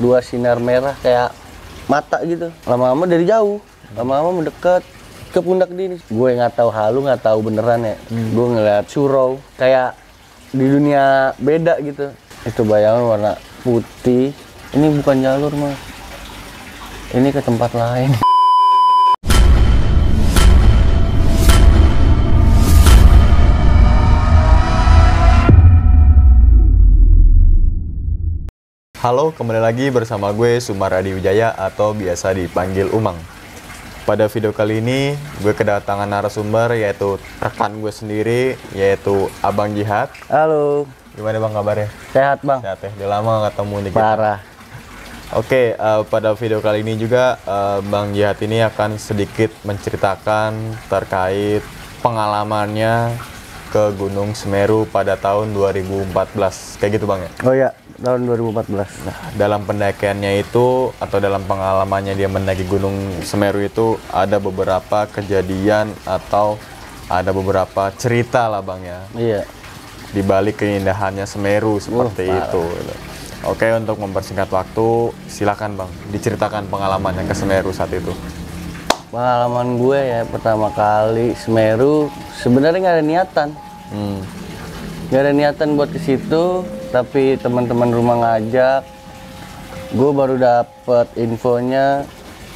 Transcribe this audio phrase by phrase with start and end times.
[0.00, 1.36] dua sinar merah kayak
[1.86, 2.48] mata gitu.
[2.64, 3.60] Lama-lama dari jauh
[3.94, 4.86] lama-lama mendekat
[5.30, 6.00] ke pundak dia nih.
[6.02, 7.96] gue nggak tahu halu nggak tahu beneran ya.
[8.10, 9.94] Gue ngeliat surau kayak
[10.50, 12.10] di dunia beda gitu.
[12.48, 14.32] Itu bayangan warna putih.
[14.72, 15.78] Ini bukan jalur mas.
[17.10, 18.29] Ini ke tempat lain
[29.00, 33.16] Halo, kembali lagi bersama gue Sumar Adi Wijaya atau biasa dipanggil Umang.
[34.04, 40.12] Pada video kali ini, gue kedatangan narasumber yaitu rekan gue sendiri, yaitu Abang Jihad.
[40.28, 40.84] halo
[41.16, 41.88] Gimana bang kabarnya?
[42.12, 42.90] sehat bang Sehat ya?
[43.00, 44.04] Udah lama nggak ketemu nih kita.
[44.04, 44.38] parah
[45.32, 51.64] Oke, eh, pada video kali ini juga eh, Bang Jihad ini akan sedikit menceritakan terkait
[52.04, 53.16] pengalamannya
[53.72, 56.76] ke Gunung Semeru pada tahun 2014.
[56.76, 57.30] Kayak gitu bang ya?
[57.48, 63.60] oh ya tahun 2014 Nah, dalam pendakiannya itu atau dalam pengalamannya dia mendaki Gunung Semeru
[63.60, 66.56] itu ada beberapa kejadian atau
[67.06, 69.42] ada beberapa cerita lah bang ya iya
[70.10, 72.48] di balik keindahannya Semeru seperti parah.
[72.48, 72.64] itu.
[73.42, 74.88] Oke untuk mempersingkat waktu
[75.26, 78.10] silakan bang diceritakan pengalamannya ke Semeru saat itu.
[79.08, 83.48] pengalaman gue ya pertama kali Semeru sebenarnya nggak ada niatan
[83.90, 84.22] Hmm.
[85.08, 88.82] nggak ada niatan buat ke situ tapi teman-teman rumah ngajak
[89.94, 92.06] gue baru dapet infonya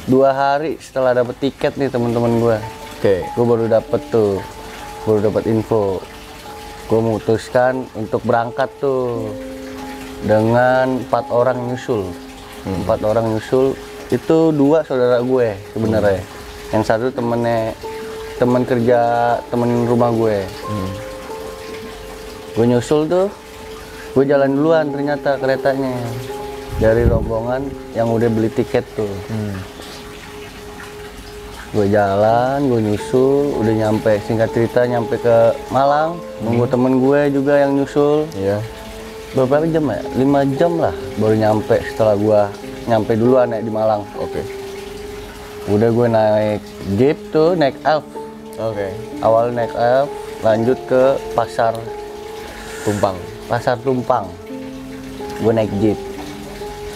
[0.07, 2.57] dua hari setelah dapet tiket nih teman-teman gue
[2.99, 3.23] Oke.
[3.23, 4.39] gue baru dapet tuh
[5.05, 6.01] baru dapet info.
[6.85, 9.29] Gue memutuskan untuk berangkat tuh
[10.25, 12.09] dengan empat orang nyusul.
[12.65, 13.77] Empat orang nyusul
[14.09, 16.21] itu dua saudara gue sebenarnya.
[16.73, 17.73] Yang satu temennya
[18.41, 18.99] teman kerja
[19.49, 20.37] temen rumah gue.
[22.57, 23.29] Gue nyusul tuh
[24.15, 25.91] gue jalan duluan ternyata keretanya
[26.77, 29.55] dari rombongan yang udah beli tiket tuh Hmm.
[31.71, 37.59] gue jalan gue nyusul udah nyampe singkat cerita nyampe ke Malang nunggu temen gue juga
[37.59, 38.63] yang nyusul Iya.
[39.35, 42.41] beberapa jam ya lima jam lah baru nyampe setelah gue
[42.87, 44.39] nyampe duluan ya di Malang Oke.
[45.67, 46.61] udah gue naik
[46.95, 48.07] jeep tuh naik elf
[48.55, 48.95] Oke.
[49.19, 50.07] awal naik elf
[50.39, 51.03] lanjut ke
[51.35, 51.75] pasar
[52.85, 53.17] Tumpang.
[53.45, 54.27] Pasar Tumpang.
[55.41, 55.99] Gue naik jeep.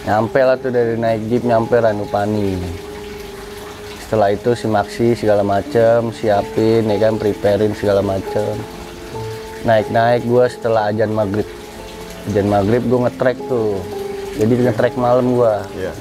[0.07, 2.57] Nyampe lah tuh dari naik jeep nyampe Ranupani.
[4.05, 8.57] Setelah itu si Maxi segala macem siapin ya kan preparein segala macem.
[9.67, 11.45] Naik-naik gue setelah ajan maghrib.
[12.31, 13.77] Ajan maghrib gue ngetrek tuh.
[14.39, 15.93] Jadi ngetrek malam gue Iya.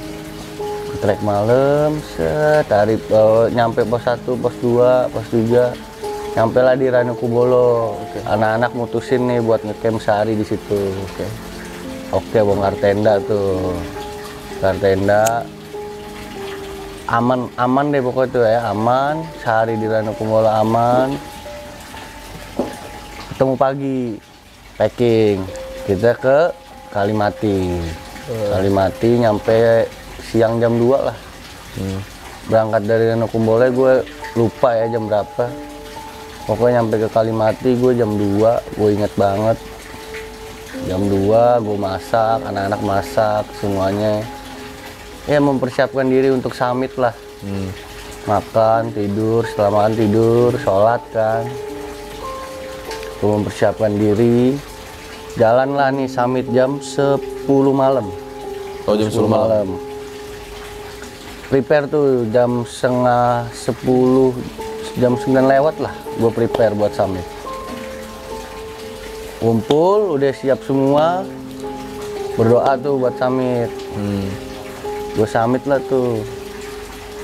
[0.88, 5.88] ngetrek malam set hari oh, nyampe pos 1 pos 2 pos 3
[6.38, 10.78] nyampe lah di Ranukubolo anak-anak mutusin nih buat ngecamp sehari di situ.
[11.03, 11.26] Oke.
[12.15, 13.75] Oke bongkar tenda tuh.
[14.62, 15.43] Bongkar tenda
[17.10, 18.71] aman aman deh pokoknya tuh ya.
[18.71, 19.26] Aman.
[19.43, 21.19] Sehari di Ranukubolo aman.
[23.34, 24.03] Ketemu pagi.
[24.78, 25.43] Packing.
[25.91, 26.38] Kita ke
[26.94, 27.82] Kalimati.
[28.31, 29.91] Kalimati nyampe
[30.22, 31.19] siang jam 2 lah.
[31.78, 32.00] Hmm.
[32.49, 33.94] berangkat dari Ranukubolo gue
[34.34, 35.68] lupa ya jam berapa
[36.48, 39.60] pokoknya nyampe ke Kalimati gue jam 2 gue inget banget.
[40.88, 44.25] Jam 2 gue masak anak-anak masak semuanya.
[45.28, 47.12] Ya mempersiapkan diri untuk summit lah.
[47.44, 47.70] Hmm.
[48.26, 51.44] makan tidur setelah makan tidur sholat kan.
[53.20, 54.56] Gue mempersiapkan diri.
[55.37, 57.20] Jalan lah nih summit jam 10
[57.76, 58.08] malam.
[58.88, 59.69] Oh jam 10 malam.
[61.48, 64.68] prepare tuh jam setengah 10
[64.98, 67.22] jam 9 lewat lah gue prepare buat summit.
[69.38, 71.22] Kumpul udah siap semua
[72.34, 73.70] berdoa tuh buat summit.
[73.94, 74.26] Hmm.
[75.14, 76.22] gue summit lah tuh.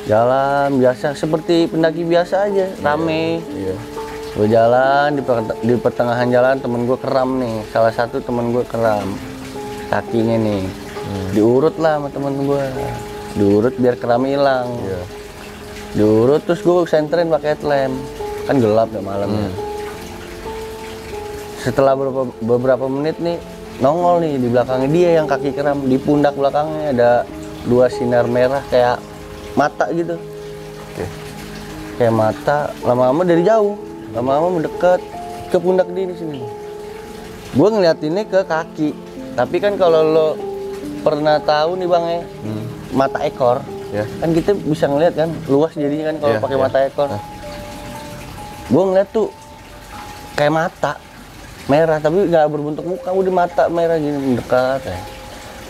[0.05, 3.43] Jalan biasa seperti pendaki biasa aja rame.
[3.51, 3.77] Iya.
[4.35, 7.63] gue jalan di, per- di pertengahan jalan temen gue keram nih.
[7.71, 9.07] Salah satu temen gue keram
[9.91, 10.67] kakinya nih.
[11.35, 12.63] Diurut lah sama temen gue
[13.35, 14.71] diurut biar keram hilang.
[14.87, 15.24] Iya.
[15.95, 17.95] Diurut terus gue senterin pakai headlamp.
[18.45, 19.49] Kan gelap ya malamnya
[21.65, 23.41] setelah beberapa, beberapa menit nih
[23.81, 24.89] nongol nih di belakangnya.
[24.93, 27.11] Dia yang kaki keram di pundak belakangnya ada
[27.65, 29.01] dua sinar merah kayak
[29.57, 30.21] mata gitu.
[30.93, 31.07] Oke.
[31.97, 33.81] kayak mata lama-lama dari jauh.
[34.13, 35.01] Lama-lama mendekat
[35.49, 36.39] ke pundak dia di sini.
[37.57, 38.93] Gue ngeliatinnya ke kaki.
[39.35, 40.29] Tapi kan kalau lo
[41.01, 42.65] pernah tahu nih bang ya Hmm.
[42.93, 43.59] mata ekor
[43.95, 44.05] Ya.
[44.19, 46.65] kan kita bisa ngeliat kan luas jadinya kan kalau Iya, pakai iya.
[46.65, 47.23] mata ekor Ah.
[48.67, 49.29] gue ngeliat tuh
[50.35, 50.93] kayak mata
[51.65, 54.99] merah tapi nggak berbentuk muka udah mata merah gini mendekat ya.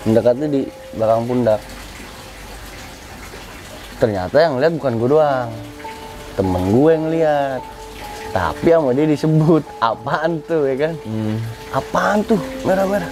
[0.02, 0.60] mendekatnya di
[0.90, 1.60] belakang pundak
[3.96, 5.50] ternyata yang lihat bukan gue doang
[6.34, 7.60] temen gue yang lihat
[8.30, 9.62] tapi sama dia disebut
[9.92, 11.36] apaan tuh ya kan Hmm.
[11.70, 13.10] apaan tuh merah-merah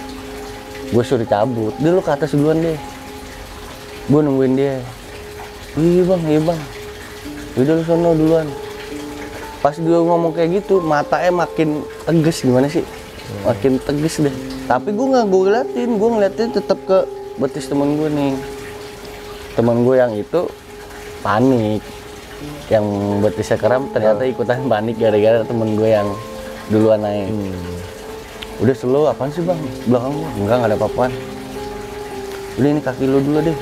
[0.85, 2.77] gue suruh cabut dia lu ke atas duluan deh
[4.03, 4.75] gue nungguin dia
[5.77, 6.59] iya bang iya bang.
[7.53, 8.47] Udah lu sono duluan.
[9.61, 12.83] Pas dia ngomong kayak gitu matanya makin tegas gimana sih?
[13.47, 14.35] Makin tegas deh.
[14.69, 17.05] Tapi gue nggak gue ngeliatin gue ngeliatin tetap ke
[17.39, 18.33] betis temen gue nih.
[19.55, 20.49] Temen gue yang itu
[21.25, 21.81] panik.
[22.67, 22.85] Yang
[23.23, 26.09] betisnya kram ternyata ikutan panik gara-gara temen gue yang
[26.67, 27.31] duluan naik.
[28.61, 29.57] Udah slow apaan sih bang?
[29.89, 30.29] Belakang gua?
[30.37, 31.11] Enggak nggak ada apa-apaan.
[32.61, 33.57] Udah ini kaki lu dulu deh.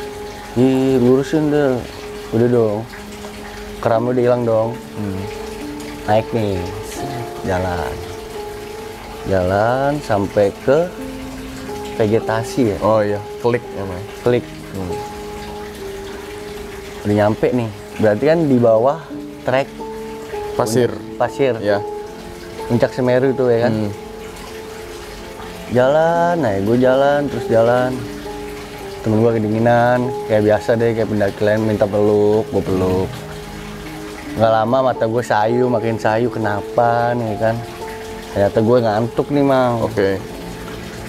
[0.60, 1.80] Ih, lurusin deh
[2.32, 2.80] udah dong
[3.80, 5.22] keram udah hilang dong Hmm.
[6.06, 6.58] naik nih
[7.44, 7.94] jalan
[9.24, 10.80] jalan sampai ke
[11.94, 14.06] vegetasi ya Oh iya, klik namanya.
[14.22, 14.96] klik Hmm.
[17.02, 19.00] udah nyampe nih berarti kan di bawah
[19.42, 19.68] trek
[20.54, 20.92] Pasir.
[21.18, 21.82] pasir Ya.
[22.66, 23.92] puncak Semeru itu ya kan Hmm.
[25.72, 27.92] jalan nah gue jalan terus jalan
[29.02, 30.00] temen gue kedinginan.
[30.30, 33.10] Kayak biasa deh kayak pendaki lain minta peluk gue peluk.
[34.38, 37.56] Nggak lama mata gue sayu makin sayu kenapa nih kan?
[38.32, 39.76] Ternyata gue ngantuk nih mang.
[39.84, 40.22] Oke.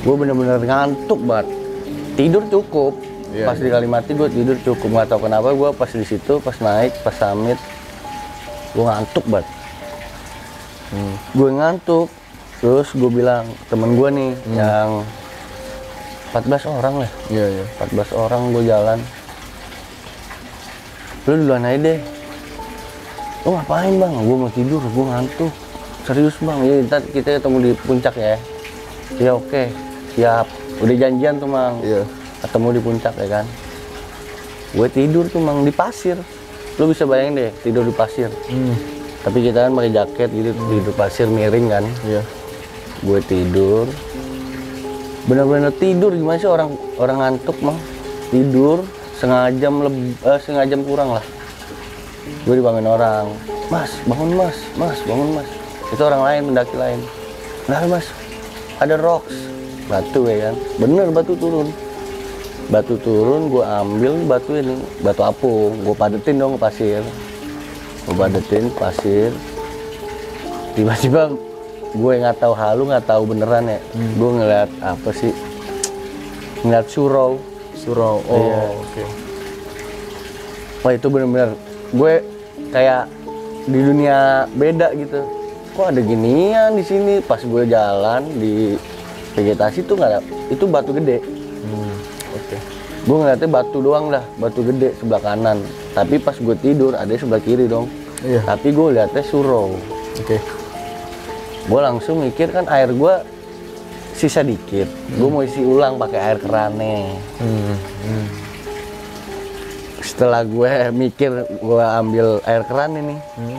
[0.03, 1.47] gue bener-bener ngantuk banget.
[2.19, 2.99] Tidur cukup.
[3.33, 4.88] Iya, pas di Kalimati gue tidur cukup.
[4.91, 7.59] Nggak tahu kenapa gue pas di situ pas naik pas summit
[8.73, 9.47] gue ngantuk banget.
[10.93, 11.15] Hmm.
[11.37, 12.09] gue ngantuk.
[12.59, 15.03] Terus gue bilang temen gue nih yang
[16.32, 17.11] 14 orang lah.
[17.29, 17.64] Iya, iya.
[17.76, 18.99] 14 orang gue jalan.
[21.29, 21.99] Lu duluan aja deh.
[23.44, 24.12] Lu ngapain bang?
[24.17, 25.52] Gue mau tidur gue ngantuk.
[26.08, 26.58] Serius bang?
[26.64, 28.40] Ya ntar kita ketemu di puncak ya.
[29.20, 29.69] Ya oke.
[30.17, 30.46] Siap.
[30.81, 31.79] Udah janjian tuh mang.
[31.84, 32.02] Iya.
[32.43, 33.46] ketemu di puncak ya kan?
[34.73, 36.17] Gue tidur tuh mang di pasir.
[36.81, 38.32] Lu bisa bayangin deh tidur di pasir.
[38.49, 38.75] Hmm.
[39.23, 41.85] tapi kita kan pakai jaket gitu tidur pasir miring kan?
[42.02, 42.26] Iya.
[43.06, 43.87] gue tidur
[45.27, 47.79] bener-bener tidur gimana sih orang orang ngantuk mah?
[48.33, 48.83] Tidur
[49.17, 51.25] setengah jam lebih setengah jam kurang lah.
[52.43, 53.27] Gue dibangun orang.
[53.71, 55.49] Mas bangun mas mas bangun mas.
[55.95, 57.01] Itu orang lain pendaki lain.
[57.71, 58.07] Nah mas?
[58.83, 59.35] Ada rocks.
[59.87, 60.55] Batu ya kan?
[60.83, 61.69] Bener batu turun.
[62.71, 64.75] Batu turun gue ambil batu ini
[65.05, 67.05] batu apung gue padetin dong pasir.
[68.09, 69.31] Gue padetin pasir.
[70.73, 71.31] Tiba-tiba
[71.93, 75.33] gue nggak tahu halu nggak tahu beneran ya gue ngeliat apa sih
[76.62, 77.37] ngeliat surau
[77.75, 78.23] Surau.
[78.23, 78.62] Oh, Iya.
[78.79, 79.03] oke.
[80.81, 81.50] wah itu bener-bener
[81.91, 82.12] gue
[82.71, 83.11] kayak
[83.65, 84.19] di dunia
[84.53, 85.21] beda gitu
[85.73, 88.75] kok ada ginian di sini pas gue jalan di
[89.33, 91.19] vegetasi tuh nggak ada itu batu gede
[91.62, 91.95] Hmm.
[92.33, 92.56] Oke.
[93.03, 95.59] gue ngeliatnya batu doang dah batu gede sebelah kanan
[95.93, 97.87] tapi pas gue tidur ada sebelah kiri dong
[98.21, 98.43] Iya.
[98.45, 99.75] tapi gue liatnya surau
[100.17, 100.38] Oke.
[101.62, 103.14] Gue langsung mikir kan air gue
[104.12, 104.87] sisa dikit.
[105.11, 107.75] Gue mau isi ulang pakai air kerannya Hmm.
[108.03, 108.26] Hmm.
[110.03, 113.59] setelah gue mikir gue ambil air keran ini Hmm.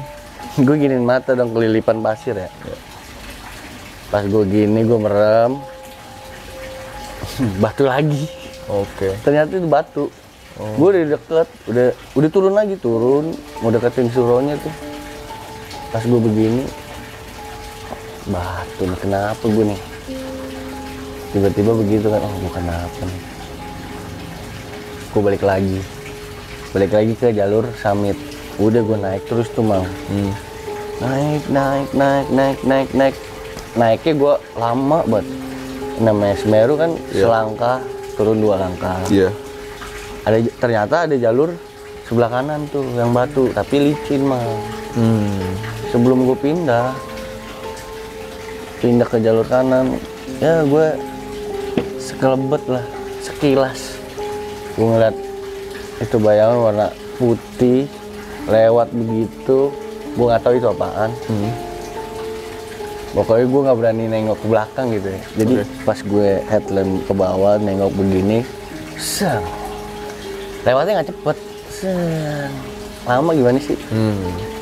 [0.60, 2.50] gue giniin mata dong kelilipan pasir ya.
[4.08, 5.58] Pas gue gini gue merem.
[7.64, 8.30] Batu lagi.
[8.66, 9.18] Oke.
[9.20, 10.06] ternyata itu batu.
[10.78, 13.34] Gue udah deket udah udah turun lagi turun.
[13.60, 14.72] Mau deketin suronya tuh.
[15.90, 16.64] Pas gue begini
[18.26, 19.80] batu nih kenapa gue nih?
[21.30, 23.22] Tiba-tiba begitu kan oh bukan apa nih?
[25.10, 25.80] Gue balik lagi.
[26.72, 28.18] Balik lagi ke jalur summit.
[28.56, 30.32] Udah gue naik terus tuh mau Hmm.
[31.00, 33.16] naik naik naik naik naik naik.
[33.74, 35.28] Naiknya gue lama banget.
[35.96, 37.24] Namanya Semeru kan Iya.
[37.24, 37.78] selangkah
[38.14, 39.02] turun dua langkah.
[39.08, 39.30] Iya.
[40.24, 41.52] ada ternyata ada jalur
[42.08, 44.40] sebelah kanan tuh yang batu tapi licin mah
[44.96, 45.52] Hmm.
[45.92, 46.96] sebelum gue pindah
[48.84, 49.96] pindah ke jalur kanan.
[50.44, 50.88] Ya gue
[52.04, 52.84] sekelebet lah
[53.24, 53.96] sekilas.
[54.76, 55.16] Gue ngeliat
[56.04, 57.88] itu bayangan warna putih
[58.52, 59.72] lewat begitu.
[60.20, 61.16] Gue nggak tahu itu apaan.
[61.32, 61.54] Hmm.
[63.14, 65.22] pokoknya gue nggak berani nengok ke belakang gitu ya.
[65.38, 65.66] Jadi Oke.
[65.86, 68.42] pas gue headlamp ke bawah nengok begini
[68.98, 69.46] seng
[70.66, 71.38] lewatnya nggak cepet.
[71.70, 72.50] Seng
[73.06, 73.78] lama gimana sih?
[73.94, 74.53] Hmm.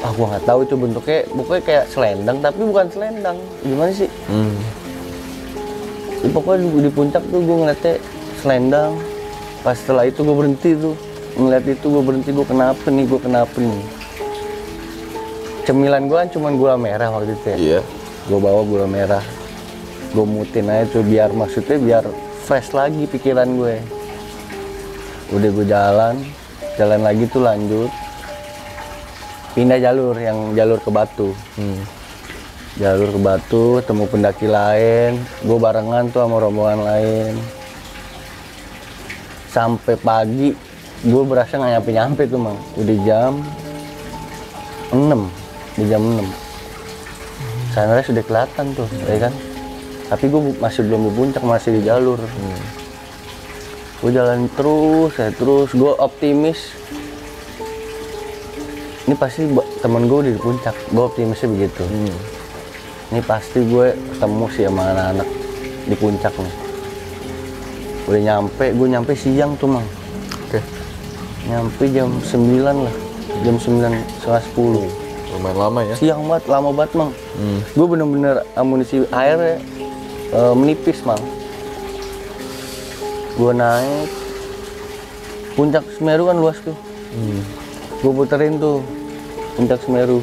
[0.00, 1.20] Ah gue nggak tahu itu bentuknya.
[1.28, 3.36] Pokoknya kayak selendang tapi bukan selendang.
[3.60, 4.08] Gimana sih?
[4.28, 4.56] Hmm.
[6.20, 7.94] Ya, pokoknya di, di puncak tuh gue ngeliatnya
[8.40, 8.92] selendang.
[9.60, 10.96] Pas setelah itu gue berhenti tuh.
[11.36, 13.82] Ngeliat itu gue berhenti gue kenapa nih gue kenapa nih?
[15.68, 17.56] Cemilan gue kan cuma gula merah waktu itu ya.
[17.56, 17.80] Iya.
[18.28, 19.24] gue bawa gula merah.
[20.10, 22.04] Gue mutin aja tuh biar maksudnya biar
[22.48, 23.76] fresh lagi pikiran gue
[25.30, 26.16] udah gue jalan.
[26.80, 27.92] Jalan lagi tuh lanjut
[29.54, 31.30] pindah jalur yang jalur ke Batu.
[31.58, 31.82] Hmm.
[32.78, 35.18] jalur ke Batu temu pendaki lain.
[35.42, 37.34] Gue barengan tuh sama rombongan lain.
[39.50, 40.54] Sampai pagi
[41.00, 42.58] gue berasa nggak nyampe nyampe tuh mang.
[42.78, 43.32] Udah jam
[44.94, 46.50] 6 di jam 6
[47.70, 49.34] sunrise sudah kelihatan tuh ya kan?
[50.10, 52.18] Tapi gue masih belum di puncak masih di jalur.
[54.02, 55.70] Gue jalan terus ya terus.
[55.70, 56.74] Gue optimis
[59.10, 59.42] ini pasti
[59.82, 60.70] temen gue udah di puncak.
[60.94, 61.82] Gue optimisnya begitu.
[61.82, 62.14] Hmm.
[63.10, 65.28] ini pasti gue ketemu sih sama anak-anak
[65.90, 66.54] di puncak nih.
[68.06, 69.82] Udah nyampe gue nyampe siang tuh mang.
[70.46, 70.62] Oke.
[71.50, 72.94] nyampe jam 9 lah.
[73.42, 73.82] Jam 9
[74.22, 75.94] setengah 10 Lumayan lama ya.
[75.98, 77.10] siang banget lama banget mang.
[77.34, 77.58] Hmm.
[77.66, 79.58] gue bener-bener amunisi airnya
[80.30, 81.18] eh, menipis mang.
[83.34, 84.06] Gue naik.
[85.58, 86.78] Puncak Semeru kan luas tuh.
[87.10, 87.42] Hmm.
[88.06, 88.99] gue puterin tuh
[89.54, 90.20] puncak Semeru.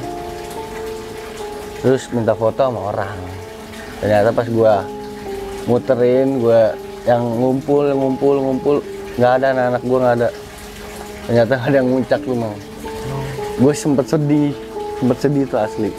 [1.84, 3.18] Terus minta foto sama orang.
[4.02, 4.74] Ternyata pas gue
[5.68, 6.62] muterin gue
[7.08, 8.76] yang ngumpul ngumpul ngumpul
[9.20, 10.30] nggak ada anak-anak gue nggak ada.
[11.28, 12.56] Ternyata ada yang muncak lu mau
[13.58, 14.54] gue sempet sedih
[15.02, 15.90] sempet sedih tuh asli.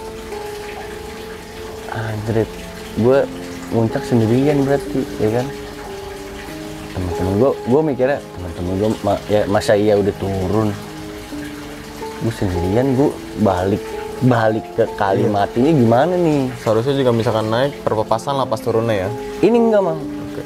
[1.91, 2.51] Anjrit
[2.99, 3.19] gue
[3.75, 5.47] muncak sendirian berarti ya kan?
[6.95, 8.89] Teman-teman gue gue mikirnya teman-teman gue
[9.31, 10.71] ya masa iya udah turun
[12.19, 13.11] gue sendirian gue
[13.47, 13.83] balik
[14.19, 16.51] balik ke Kalimatinya gimana nih?
[16.59, 19.09] Seharusnya juga misalkan naik perpapasan lah pas turunnya ya.
[19.47, 20.43] ini enggak mang Oke.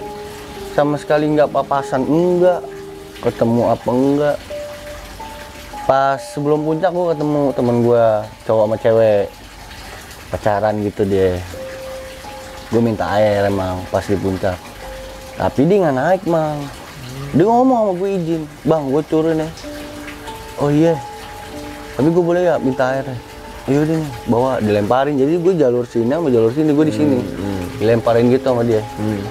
[0.77, 2.61] sama sekali enggak papasan enggak.
[3.25, 4.37] Ketemu apa enggak.
[5.89, 8.05] Pas sebelum puncak gue ketemu temen gue
[8.45, 9.27] cowok sama cewek.
[10.29, 11.41] Pacaran gitu dia.
[12.69, 14.57] Gue minta air emang pas di puncak.
[15.41, 16.61] Tapi dia nggak naik mang
[17.33, 18.43] dia ngomong sama gue izin.
[18.69, 19.49] Bang gue turun ya.
[20.61, 21.01] Oh iya
[22.03, 23.07] tapi gue boleh ya minta air?
[23.71, 25.15] Iya udah nih bawa dilemparin.
[25.23, 27.19] Jadi gue jalur sini sama jalur sini gue di sini.
[27.79, 28.83] Dilemparin gitu sama dia.
[28.99, 29.23] Hmm.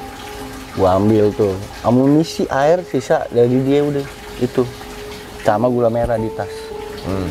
[0.79, 1.51] gua ambil tuh.
[1.83, 4.07] Amunisi air sisa dari dia udah
[4.39, 4.63] itu.
[5.43, 6.47] Sama gula merah di tas.
[7.03, 7.27] Hmm.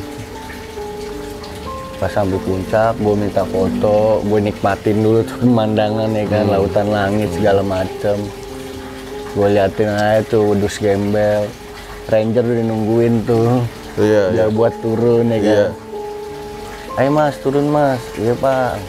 [1.97, 6.53] pas sampai puncak gue minta foto gue nikmatin dulu tuh pemandangan ya kan?
[6.53, 8.21] Lautan langit segala macem.
[9.33, 11.49] Gue liatin aja tuh wedus gembel.
[12.13, 14.33] Ranger udah nungguin tuh Iya, iya.
[14.33, 15.45] udah buat turun ya kan?
[15.45, 15.67] Iya.
[16.99, 18.03] ayo mas turun mas.
[18.17, 18.81] Iya pak.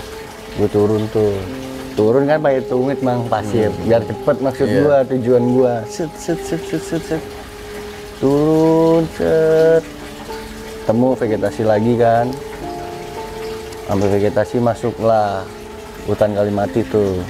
[0.57, 1.35] Gue turun tuh.
[1.95, 3.69] Turun kan pakai tumit mang pasir.
[3.83, 4.79] Biar cepet maksud Iya.
[4.79, 5.75] gua tujuan gua.
[5.87, 7.23] Set set set set set, set.
[8.23, 9.83] turun set.
[10.87, 12.31] Temu vegetasi lagi kan?
[13.91, 15.43] Ambil vegetasi masuklah.
[16.07, 17.21] Hutan Kalimati tuh.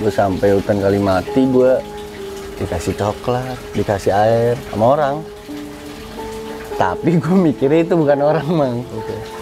[0.00, 1.72] Gue sampai hutan Kalimati gue
[2.54, 5.16] dikasih coklat dikasih air sama orang
[6.74, 8.76] tapi gue mikirnya itu bukan orang mang.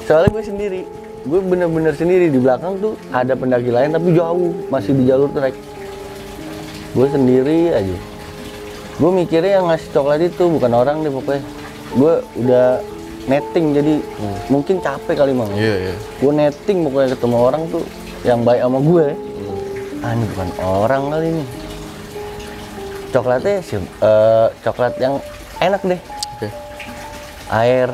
[0.08, 0.82] Soalnya gue sendiri
[1.22, 2.28] gue bener-bener sendiri.
[2.30, 4.52] Di belakang tuh ada pendaki lain tapi jauh.
[4.68, 5.54] Masih di jalur trek.
[6.92, 7.96] Gue sendiri aja.
[9.00, 11.42] Gue mikirnya yang ngasih coklat itu bukan orang deh pokoknya.
[11.96, 12.68] Gue udah
[13.22, 13.94] netting jadi
[14.50, 15.50] mungkin capek kali mang.
[15.54, 15.94] Iya, iya.
[15.94, 17.82] gue netting pokoknya ketemu orang tuh
[18.26, 19.06] yang baik sama gue
[20.02, 21.44] ah ini bukan orang kali ini.
[23.14, 25.22] Coklatnya sih eh, coklat yang
[25.62, 26.00] enak deh.
[27.52, 27.92] Air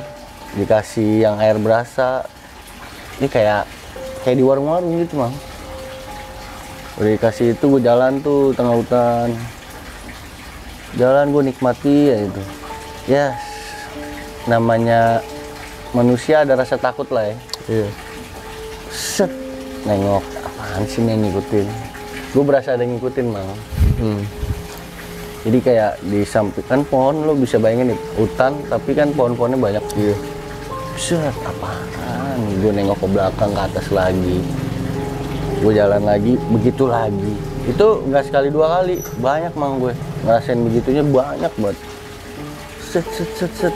[0.54, 2.24] dikasih yang air berasa.
[3.18, 3.66] Ini kayak
[4.22, 5.34] kayak di warung-warung gitu mang.
[6.98, 9.34] Udah dikasih itu gue jalan tuh tengah hutan.
[10.94, 12.42] Jalan gue nikmati ya itu.
[13.10, 13.26] Ya
[14.46, 15.20] namanya
[15.92, 17.36] manusia ada rasa takut lah ya.
[17.68, 17.88] Iya.
[18.88, 19.28] set
[19.84, 21.66] nengok apaan sih nih ngikutin?
[22.32, 23.50] Gue berasa ada ngikutin mang.
[24.00, 24.22] Hmm.
[25.46, 29.84] Jadi kayak di samping kan pohon lo bisa bayangin nih hutan tapi kan pohon-pohonnya banyak.
[29.94, 30.16] Iya.
[30.98, 32.38] set apaan?
[32.58, 34.42] Gue nengok ke belakang ke atas lagi.
[35.62, 37.38] Gue jalan lagi begitu lagi.
[37.70, 38.98] Itu nggak sekali dua kali.
[39.22, 39.94] Banyak mang gue.
[40.26, 41.78] Ngerasain begitunya banyak banget.
[42.82, 43.74] Set set set set.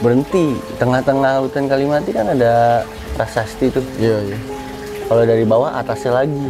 [0.00, 0.56] Berhenti.
[0.80, 2.80] Tengah-tengah hutan Kalimati kan ada
[3.12, 3.84] prasasti tuh.
[4.00, 4.38] Iya, iya.
[5.04, 6.48] kalau dari bawah atasnya lagi.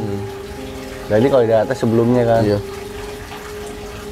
[1.10, 2.42] Jadi kalau dari atas sebelumnya kan.
[2.46, 2.58] Iya.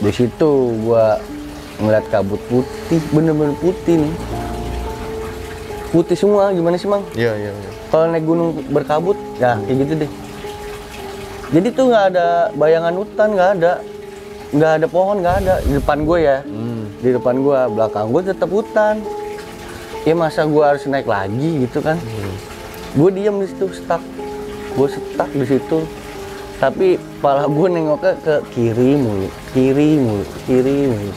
[0.04, 0.50] Di situ
[0.84, 1.16] gua
[1.80, 4.14] ngeliat kabut putih bener-bener putih nih.
[5.90, 7.06] Putih semua gimana sih mang?
[7.16, 7.70] Iya, iya, iya.
[7.88, 10.10] kalau naik gunung berkabut ya kayak gitu deh.
[11.54, 13.72] Jadi tuh nggak ada bayangan hutan nggak ada.
[14.54, 15.54] Nggak ada pohon nggak ada.
[15.62, 16.38] Di depan gue ya.
[16.44, 16.84] Hmm.
[17.04, 19.00] di depan gue belakang gue tetap hutan.
[20.04, 21.96] Ya masa gue harus naik lagi gitu kan?
[22.98, 24.02] Gue diam di situ stuck.
[24.74, 25.78] Gue stuck di situ.
[26.58, 31.12] Tapi pala gue nengoknya ke kiri mulu kiri mulu kiri mulu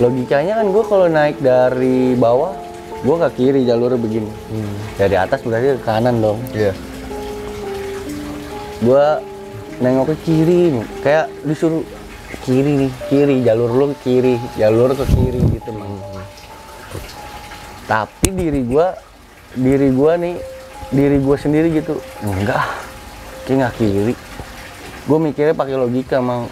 [0.00, 2.52] logikanya kan gue kalau naik dari bawah
[3.00, 4.30] gue ke kiri jalurnya begini.
[5.00, 6.40] Dari atas berarti ke kanan dong.
[6.52, 6.72] Iya.
[8.80, 9.06] gue
[9.84, 10.72] nengok ke kiri
[11.04, 11.84] kayak disuruh
[12.48, 16.00] kiri nih kiri jalur lu ke kiri jalur ke kiri gitu mang.
[17.84, 18.86] Tapi diri gue
[19.52, 20.36] diri gue nih
[20.92, 22.64] diri gue sendiri gitu enggak.
[23.44, 24.14] Kayak nggak kiri.
[25.04, 26.48] Gue mikirnya pakai logika mang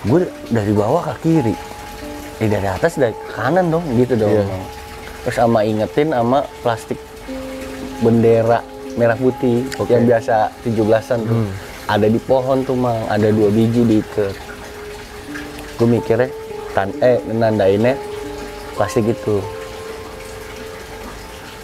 [0.00, 1.54] gue dari bawah ke kiri
[2.38, 4.30] eh dari atas dari kanan dong gitu dong.
[4.30, 4.62] Mang.
[5.24, 6.98] terus sama ingetin sama plastik
[7.98, 8.62] bendera
[8.94, 9.90] merah putih Oke.
[9.90, 11.50] yang biasa 17-an tuh Hmm.
[11.88, 14.34] ada di pohon tuh mang ada dua biji diikat
[15.74, 16.30] gue mikirnya
[16.70, 17.98] tan eh nandainnya
[18.74, 19.42] plastik itu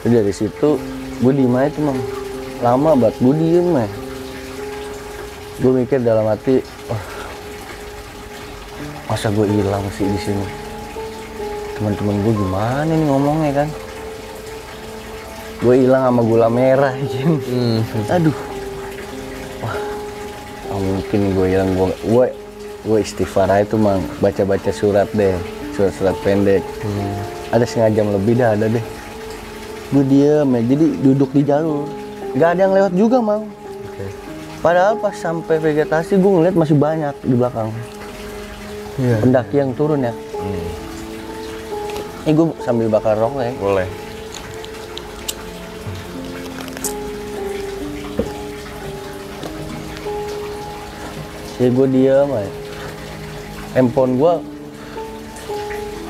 [0.01, 0.71] Terus dari situ
[1.17, 1.99] gue diem aja tuh mang
[2.61, 3.69] lama banget gue diem
[5.57, 7.03] gue mikir dalam hati wah
[9.05, 10.47] masa gue hilang sih di sini?
[11.77, 13.69] Teman-teman gue gimana nih ngomongnya kan?
[15.61, 17.41] Gue hilang sama gula merah Jin.
[17.41, 17.81] Hmm.
[18.09, 18.37] aduh.
[19.61, 19.77] Wah
[20.71, 21.71] nggak mungkin gue hilang.
[21.77, 22.27] Gue gue
[22.85, 25.37] gue istighfar aja tuh mang baca baca surat deh.
[25.75, 26.63] Surat-surat pendek.
[27.51, 28.85] Ada setengah jam lebih dah ada deh.
[29.93, 31.85] Gue diem ya jadi duduk di jalur.
[32.35, 33.45] Nggak ada yang lewat juga mang.
[33.95, 34.07] Oke.
[34.59, 37.71] padahal pas sampai vegetasi gue ngeliat masih banyak di belakang
[38.95, 39.17] Iya.
[39.27, 40.15] pendaki yang turun ya?
[40.15, 40.67] Hmm.
[42.25, 43.53] ini gue sambil bakar rokok ya.
[43.59, 43.89] Boleh.
[51.59, 52.53] ya gue diem aja.
[53.75, 54.33] Handphone gue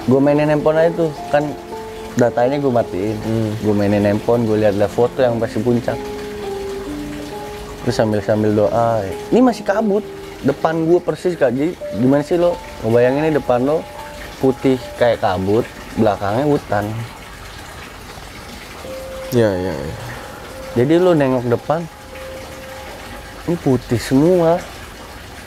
[0.05, 1.11] gue mainin handphone aja tuh.
[1.33, 1.45] Kan
[2.21, 3.17] datanya gue matiin.
[3.64, 5.97] Gue mainin handphone gue lihat foto yang pasti puncak.
[7.85, 9.05] Terus sambil sambil doa.
[9.33, 10.05] Ini masih kabut.
[10.45, 11.57] Depan gue persis kak.
[11.57, 12.53] Jadi gimana sih lo
[12.85, 13.81] ngebayangin ini depan lo
[14.38, 15.65] putih kayak kabut
[15.97, 16.85] belakangnya hutan
[19.35, 19.97] Iya, iya, iya.
[20.78, 21.82] Jadi lo nengok depan,
[23.50, 24.63] ini putih semua.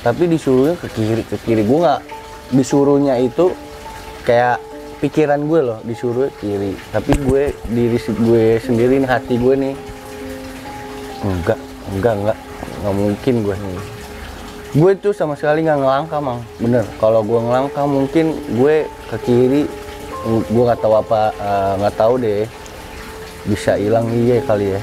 [0.04, 1.64] Tapi disuruhnya ke kiri, ke kiri.
[1.64, 2.02] Gue nggak
[2.52, 3.56] disuruhnya itu
[4.28, 4.60] kayak
[5.00, 6.76] pikiran gue loh disuruh kiri.
[6.92, 9.76] Tapi gue diri gue sendiri nih hati gue nih
[11.24, 11.60] enggak,
[11.96, 12.38] enggak, enggak,
[12.84, 13.56] nggak mungkin gue.
[14.76, 16.84] Gue tuh sama sekali nggak ngelangkah mang, bener.
[17.00, 19.64] Kalau gue ngelangkah mungkin gue ke kiri,
[20.28, 22.44] gue nggak tahu apa, eh, nggak tahu deh
[23.48, 24.82] bisa hilang iya kali ya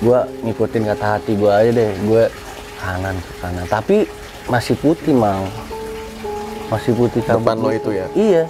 [0.00, 2.24] gua ngikutin kata hati gua aja deh gue
[2.78, 3.96] kanan ke kanan tapi
[4.46, 5.44] masih putih mang
[6.70, 7.90] masih putih kabut Depan lo gitu.
[7.90, 8.06] itu ya?
[8.14, 8.44] iya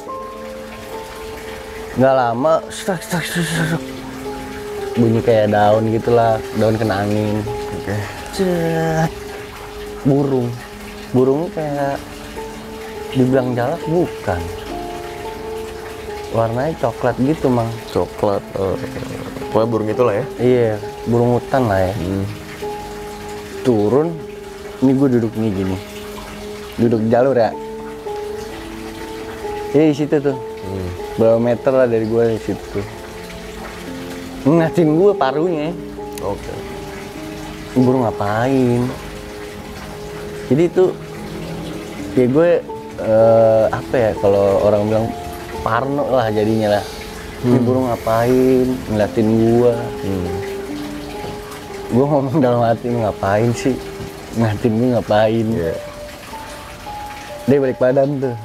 [1.96, 3.83] nggak lama strak strak strak strak.
[4.94, 7.40] bunyi kayak daun gitulah daun kena angin
[7.81, 7.96] Oke.
[8.37, 9.29] Cet.
[10.06, 10.48] Burung
[11.12, 11.96] burungnya kayak
[13.12, 14.40] dibilang jalak bukan
[16.30, 18.42] warnanya coklat gitu mang Coklat.
[19.50, 20.24] pokoknya burung itulah ya.
[20.38, 20.72] Iya,
[21.10, 21.92] burung hutan lah ya.
[21.98, 22.24] Hmm.
[23.66, 24.14] Turun,
[24.78, 25.76] ini gue duduk nih gini.
[26.78, 27.50] Duduk jalur ya.
[29.74, 30.38] Jadi di situ tuh.
[30.38, 30.88] Hmm.
[31.18, 32.78] Berapa meter lah dari gue di situ.
[34.46, 35.74] Ngeliatin gue parunya.
[36.22, 36.54] Oke.
[37.74, 39.09] Ini burung ngapain?
[40.50, 40.84] Jadi itu
[42.18, 42.50] ya gue
[43.00, 45.06] eh, apa ya kalau orang bilang
[45.62, 46.84] parno lah jadinya lah.
[47.40, 48.68] Ini burung ngapain?
[48.90, 49.74] Ngeliatin gue.
[50.04, 50.30] Hmm.
[51.90, 53.74] gue ngomong dalam hati "Lu ngapain sih
[54.38, 55.74] ngatin gue ngapain Iya.
[57.50, 58.36] dia balik badan tuh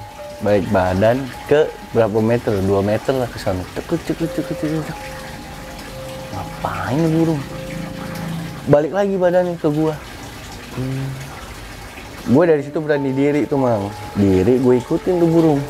[0.42, 4.98] balik badan ke berapa meter 2 meter lah ke sana cekut cekut cekut cekut cekut.
[6.34, 7.42] ngapain burung
[8.66, 9.94] balik lagi badannya ke gua
[12.26, 13.90] gue dari situ berani diri tuh mang.
[14.18, 15.62] Diri gue ikutin tuh burung.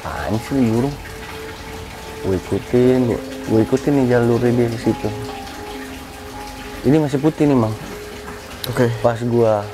[0.00, 0.94] Apaan sih nih burung?
[2.24, 5.08] Gue ikutin gue, gue ikutin nih jalurnya dia di situ.
[6.80, 7.76] Ini masih putih nih mang.
[8.72, 8.88] Oke.
[9.04, 9.64] pas gua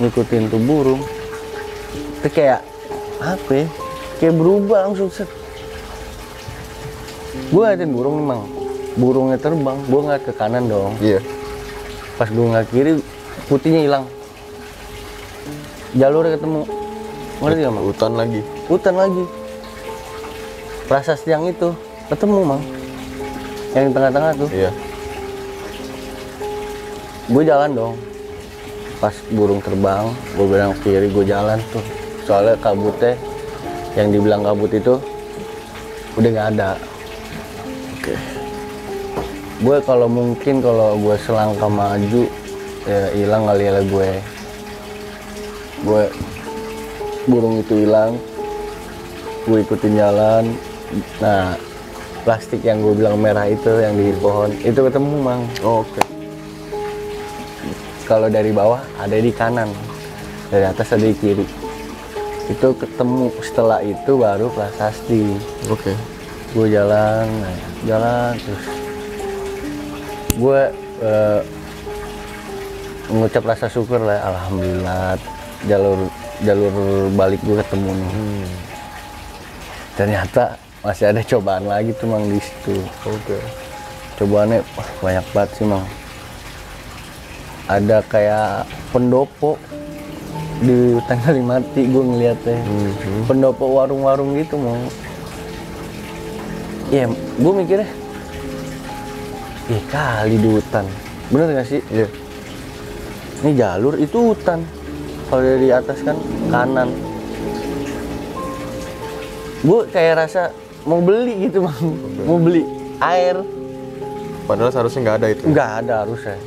[0.00, 1.00] ngikutin tuh burung
[2.18, 2.60] itu kayak
[3.22, 3.66] apa ya?
[4.18, 5.30] Kayak berubah langsung set.
[7.54, 8.42] Gua ngeliatin burung nih mang.
[8.98, 10.96] Burungnya terbang gua ngeliat ke kanan dong.
[11.00, 11.24] Iya.
[12.18, 12.92] pas gua ngeliat kiri
[13.46, 14.04] putihnya hilang
[15.96, 16.62] jalurnya ketemu.
[17.38, 17.84] Ngerti gak mang?
[17.86, 18.40] Hutan lagi.
[18.66, 19.24] hutan lagi.
[20.90, 21.72] Prasasti yang itu
[22.10, 22.62] ketemu mang.
[23.72, 24.50] Yang di tengah-tengah tuh.
[24.52, 24.70] Iya.
[27.28, 27.94] gue jalan dong.
[28.98, 31.84] Pas burung terbang gue bilang kiri gue jalan tuh.
[32.26, 33.14] Soalnya kabutnya
[33.96, 35.00] yang dibilang kabut itu
[36.18, 36.70] udah nggak ada.
[37.94, 38.14] Oke.
[39.58, 42.30] gue kalau mungkin kalau gue selangkah maju
[42.86, 44.10] ya hilang kali ya gue
[45.84, 46.04] gue
[47.28, 48.16] burung itu hilang.
[49.46, 50.44] Gue ikutin jalan.
[51.22, 51.54] Nah
[52.24, 55.42] plastik yang gue bilang merah itu yang di pohon itu ketemu mang.
[55.64, 56.02] Oh, Oke.
[58.08, 59.68] kalau dari bawah ada di kanan.
[60.48, 61.44] Dari atas ada di kiri.
[62.48, 63.28] Itu ketemu.
[63.44, 65.36] Setelah itu baru prasasti.
[65.68, 65.92] Oke.
[66.48, 68.66] gue jalan nah, jalan terus.
[70.40, 70.60] Gue
[71.04, 71.40] eh,
[73.12, 76.06] mengucap rasa syukur lah alhamdulillah jalur
[76.46, 76.74] jalur
[77.18, 78.10] balik gue ketemu nih.
[79.98, 80.54] Ternyata
[80.86, 82.78] masih ada cobaan lagi tuh mang di situ.
[83.08, 83.38] Oke.
[84.18, 85.86] cobaannya wah, banyak banget sih mang.
[87.70, 89.58] Ada kayak pendopo
[90.58, 92.58] di hutan Kalimati gue ngeliatnya
[93.30, 94.74] pendopo warung-warung gitu mau
[96.90, 97.86] ya gue mikirnya
[99.68, 100.88] Ih kali di hutan.
[101.28, 101.84] Bener gak sih?
[101.92, 102.08] Iya.
[103.44, 104.64] ini jalur itu hutan
[105.28, 106.16] kalau dari atas kan
[106.48, 106.88] kanan.
[109.60, 110.56] Gue kayak rasa
[110.88, 111.76] mau beli gitu mang
[112.24, 112.64] mau beli
[113.04, 113.44] air.
[114.48, 115.42] Padahal seharusnya nggak ada itu.
[115.52, 116.38] nggak ada harusnya.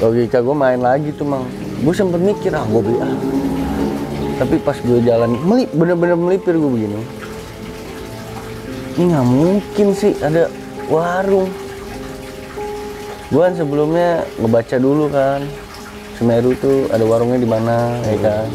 [0.00, 1.44] Logika gue main lagi tuh mang.
[1.84, 3.14] Gue sempet mikir ah gue beli ah.
[4.40, 6.96] Tapi pas gue jalan melip bener-bener melipir gue begini.
[8.96, 10.48] Ini nggak mungkin sih ada
[10.88, 11.52] warung.
[13.28, 15.67] Gue kan sebelumnya ngebaca dulu kan
[16.18, 18.50] Semeru tuh ada warungnya di mana ya kan?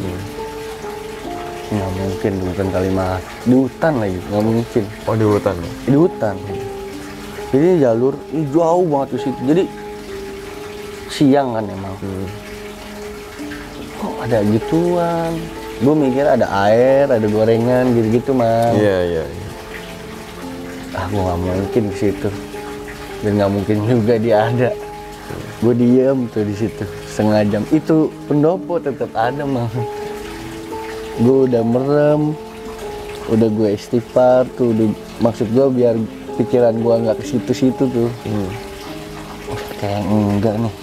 [1.72, 4.84] Nggak mungkin di hutan kalimat di hutan lagi nggak mungkin.
[5.08, 5.56] Oh di hutan.
[5.56, 5.72] ya?
[5.88, 6.36] di hutan.
[7.56, 9.40] Jadi jalur ini jauh banget di situ.
[9.48, 9.64] Jadi
[11.08, 11.96] siang kan emang.
[13.96, 15.32] Kok ada gituan?
[15.80, 19.24] Gue mikir ada air ada gorengan gitu-gitu mah Iya iya.
[19.24, 19.48] iya.
[21.00, 22.30] ah gue nggak mungkin ke situ.
[23.24, 24.70] Dan nggak mungkin juga dia ada.
[25.64, 29.70] Gue diem tuh di situ setengah jam itu pendopo tetap ada mah.
[31.22, 32.34] Gue udah merem
[33.30, 34.88] udah gue istighfar tuh udah,
[35.22, 35.96] maksud gue biar
[36.42, 38.10] pikiran gue nggak ke situ-situ tuh.
[39.46, 40.74] Wah, kayak enggak nih.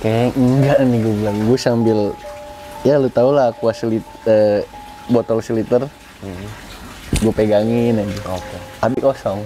[0.00, 1.38] Kayak enggak nih gue bilang.
[1.44, 1.98] Gue sambil
[2.82, 4.64] ya lu tau lah aqua selit eh,
[5.12, 5.84] botol seliter
[7.20, 8.16] gue pegangin aja.
[8.32, 8.56] Oke.
[8.80, 9.40] habis kosong.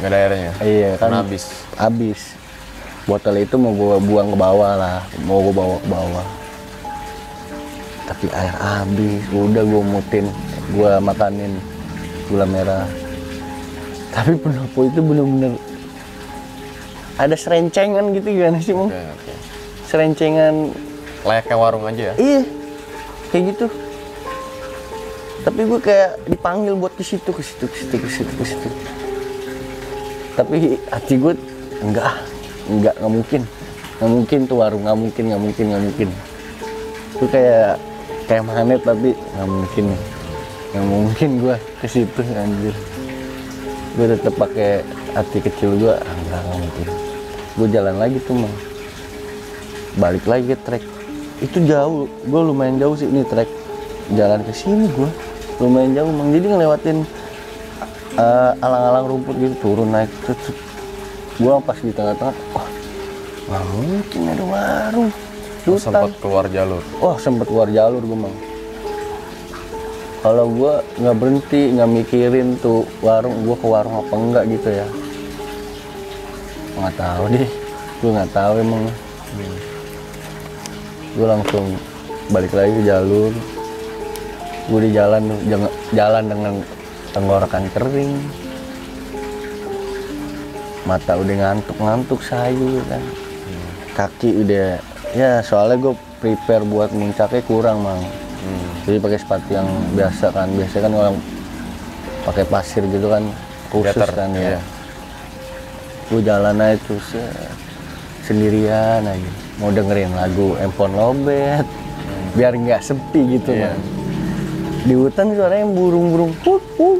[0.00, 0.52] Nggak ada airnya.
[0.64, 1.66] iya kan habis.
[1.76, 2.38] habis
[3.06, 4.98] botol itu mau gue buang ke bawah lah.
[5.26, 6.26] Mau gue bawa ke bawah.
[8.06, 9.22] Tapi air habis.
[9.34, 10.26] Udah gue mutin.
[10.74, 11.52] Gue makanin
[12.30, 12.86] gula merah.
[14.12, 15.56] Tapi pendopo itu bener-bener
[17.20, 18.90] ada serencengan gitu gimana sih oke.
[19.88, 20.72] serencengan.
[21.22, 22.14] Layaknya warung aja ya.
[22.16, 22.42] iya.
[23.30, 23.66] Kayak gitu.
[25.42, 28.68] Tapi gue kayak dipanggil buat ke situ ke situ ke situ ke situ ke situ.
[30.32, 31.32] Tapi hati gue
[31.84, 32.14] enggak
[32.72, 33.42] enggak nggak mungkin.
[34.00, 36.08] Nggak mungkin tuh warung nggak mungkin nggak mungkin nggak mungkin.
[37.20, 37.70] Gue kayak
[38.26, 39.84] kayak magnet tapi nggak mungkin.
[40.72, 42.74] Nggak mungkin gue ke situ anjir.
[43.92, 44.80] Gue tetap pakai
[45.12, 46.86] hati kecil gue ah, enggak nggak mungkin.
[47.52, 48.54] Gue jalan lagi tuh mang.
[50.00, 50.82] Balik lagi ke trek.
[51.44, 52.08] Itu jauh.
[52.24, 53.46] Gue lumayan jauh sih ini trek.
[54.16, 55.10] Jalan ke sini gue
[55.60, 56.32] lumayan jauh mang.
[56.32, 56.98] Jadi ngelewatin
[58.18, 60.10] eh, alang-alang rumput gitu turun naik
[61.42, 62.68] gue pas di tengah-tengah wah
[63.42, 65.10] nggak mungkin ada warung.
[65.62, 65.90] Di hutan.
[65.90, 66.82] Sempat keluar jalur.
[67.02, 68.36] wah sempet keluar jalur gue mang.
[70.22, 74.86] Kalau gue nggak berhenti nggak mikirin tuh warung gue ke warung apa enggak gitu ya.
[76.78, 77.48] Nggak tahu deh.
[77.98, 78.82] Gue nggak tahu emang.
[81.18, 81.66] Gue langsung
[82.30, 83.34] balik lagi ke jalur.
[84.70, 85.26] Gue di jalan
[85.90, 86.54] jalan dengan
[87.10, 88.41] tenggorokan kering
[90.82, 93.02] mata udah ngantuk-ngantuk sayu kan
[93.92, 94.80] kaki udah
[95.12, 98.02] ya soalnya gue prepare buat muncaknya kurang mang
[98.82, 101.14] jadi pakai sepatu yang biasa kan biasa kan orang
[102.22, 103.22] pakai pasir gitu kan
[103.70, 104.60] khusus Gater, kan ya iya.
[106.10, 107.30] gue jalan aja tuh set,
[108.26, 109.30] sendirian aja
[109.62, 111.66] mau dengerin lagu handphone lobet
[112.32, 113.52] biar nggak sepi gitu.
[113.54, 113.78] Mang.
[114.82, 116.98] di hutan suaranya burung-burung Iya, put.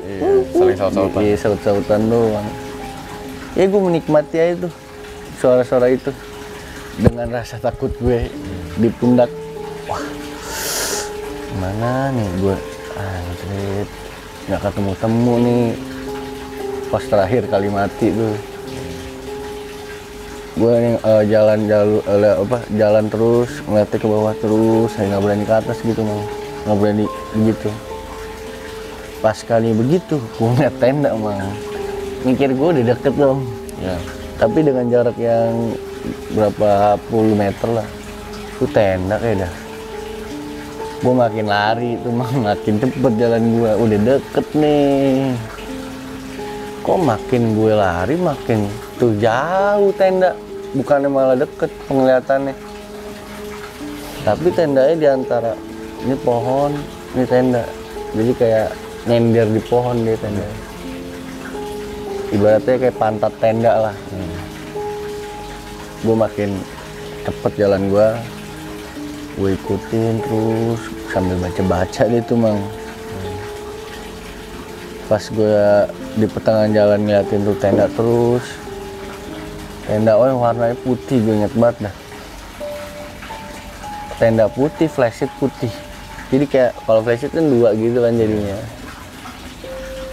[0.55, 1.21] saling saut-sautan.
[1.25, 2.47] iya saut-sautan doang
[3.53, 4.73] ya gue menikmati aja tuh
[5.41, 6.13] suara-suara itu.
[6.93, 8.29] Dengan rasa takut gue
[8.77, 9.33] di pundak.
[9.89, 10.05] Wah
[11.61, 12.57] mana nih gue
[12.97, 13.89] anjrit
[14.49, 15.67] nggak ketemu temu nih.
[16.93, 18.37] Pas terakhir kali mati tuh
[20.53, 25.23] gue nih eh, jalan jalur eh, apa jalan terus ngeliatnya ke bawah terus saya nggak
[25.25, 26.21] berani ke atas gitu mau
[26.69, 27.69] nggak berani begitu
[29.25, 31.41] pas kali begitu gue ngeliat tenda mang
[32.23, 33.43] mikir gue udah deket dong.
[33.83, 33.99] Ya.
[34.39, 35.75] tapi dengan jarak yang
[36.35, 37.89] berapa puluh meter lah.
[38.59, 39.53] Itu tenda kayak dah.
[41.03, 45.35] Gue makin lari itu mah makin cepet jalan gue udah deket nih.
[46.83, 48.67] Kok makin gue lari makin
[48.99, 50.35] tuh jauh tenda.
[50.73, 52.55] Bukannya malah deket penglihatannya.
[54.23, 55.53] Tapi tendanya di antara
[56.07, 56.71] ini pohon
[57.19, 57.63] ini tenda.
[58.15, 58.69] Jadi kayak
[59.11, 60.72] nyender di pohon dia tenda
[62.33, 63.97] ibaratnya kayak pantat tenda lah.
[66.03, 66.51] Gue makin
[67.23, 68.09] cepet jalan gue
[69.33, 72.59] gue ikutin terus sambil baca-baca gitu mang.
[75.09, 75.65] Pas gue
[76.17, 78.45] di pertengahan jalan ngeliatin tuh tenda terus.
[79.89, 81.95] Tenda oh yang warnanya putih gue inget banget dah.
[84.17, 85.73] Tenda putih flashlight putih.
[86.33, 88.59] Jadi kayak kalau flashlight kan dua gitu kan jadinya.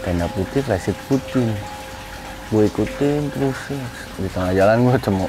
[0.04, 1.52] Tenda putih flashlight putih
[2.50, 3.86] gue ikutin terus ya.
[4.18, 5.28] di tengah jalan gue ketemu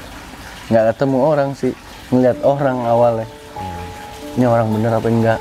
[0.71, 1.75] nggak ketemu orang sih.
[2.11, 3.27] Ngeliat orang awalnya.
[4.39, 5.39] Ini orang bener apa enggak?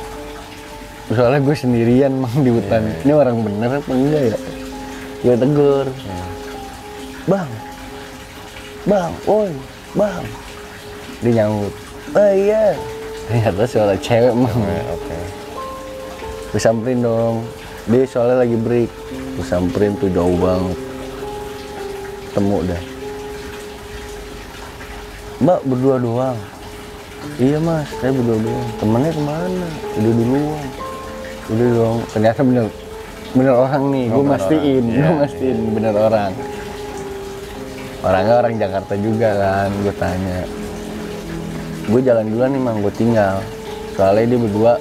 [1.06, 2.90] Soalnya gue sendirian mang di hutan.
[3.06, 4.36] Ini orang bener apa enggak ya?
[5.22, 5.86] Gue tegur.
[7.30, 7.50] Bang.
[8.90, 9.54] Bang oi
[9.94, 10.24] bang.
[11.22, 11.74] Dia nyambut.
[12.18, 12.74] Oh iya.
[13.30, 14.58] Ternyata soalnya cewek mang.
[14.90, 15.18] Oke.
[16.50, 17.46] gue samperin dong.
[17.86, 18.90] Dia soalnya lagi break.
[19.38, 20.89] Gue samperin tuh jauh banget
[22.32, 22.82] temu dah
[25.40, 26.36] mbak berdua doang?
[27.40, 27.88] Iya mas.
[28.00, 28.68] Saya berdua doang.
[28.76, 29.68] Temennya ke mana?
[29.96, 30.66] Udah duluan.
[31.48, 31.98] Udah dong.
[32.12, 32.66] Ternyata bener
[33.32, 34.06] bener orang nih.
[34.12, 34.84] Oh, gue mastiin.
[34.84, 34.92] orang.
[34.92, 36.32] gue Iya, mastiin bener orang.
[38.00, 40.40] Orangnya orang Jakarta juga kan gue tanya.
[41.88, 42.76] Gue jalan duluan nih mang.
[42.84, 43.40] Gue tinggal.
[43.96, 44.72] Soalnya dia berdua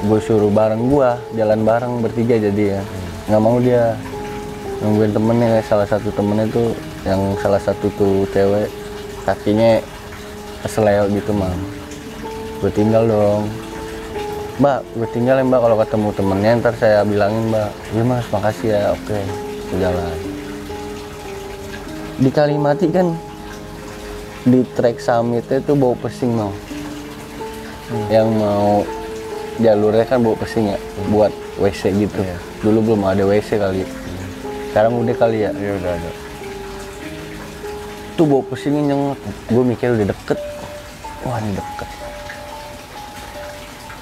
[0.00, 2.82] gue suruh bareng gue jalan bareng bertiga jadi ya.
[3.28, 3.96] Nggak mau dia
[4.80, 6.72] nungguin temennya salah satu temennya tuh
[7.04, 8.68] yang salah satu tuh cewek
[9.28, 9.80] kakinya
[10.64, 11.56] keseleo gitu mang
[12.60, 13.48] gue tinggal dong.
[14.60, 15.60] Mbak gue tinggal ya mbak.
[15.64, 17.72] Kalau ketemu temennya ntar saya bilangin mbak.
[17.96, 18.92] Iya mas makasih ya.
[18.92, 19.16] Oke
[19.80, 20.16] jalan.
[22.20, 23.16] Di Kalimati kan
[24.44, 26.52] di trek summitnya tuh bau pesing mau
[28.08, 28.84] yang mau
[29.60, 30.78] jalurnya kan bau pesing ya
[31.12, 32.20] buat WC gitu.
[32.24, 32.36] Iya.
[32.60, 33.84] dulu belum ada WC kali
[34.70, 35.50] sekarang udah kali ya?
[35.50, 36.10] Iya udah ada.
[38.14, 40.38] tuh bau pesingnya nyengat gue mikir udah deket.
[41.24, 41.88] Wah ini deket.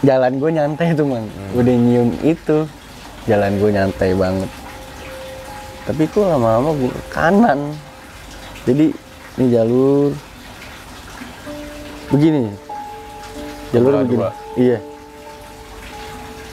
[0.02, 1.24] Jalan gue nyantai tuh man.
[1.54, 2.66] Udah nyium itu.
[3.30, 4.50] Jalan gue nyantai banget.
[5.86, 7.60] Tapi kok lama-lama gue ke kanan.
[8.66, 8.86] Jadi
[9.38, 10.10] ini jalur.
[12.10, 12.50] Begini.
[13.70, 14.18] Jalur Dua, begini.
[14.18, 14.30] dua.
[14.58, 14.78] iya.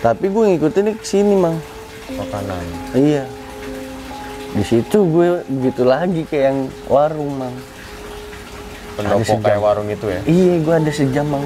[0.06, 1.58] Tapi gue ngikutin ke sini mang
[2.14, 2.66] Makanan.
[2.94, 3.26] Iya.
[4.56, 7.56] Di situ gue begitu lagi kayak yang warung, Mang.
[8.96, 10.24] Pendopo kayak warung itu ya.
[10.24, 11.44] Iya, gue ada sejam, Mang.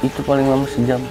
[0.00, 1.04] Itu paling lama sejam.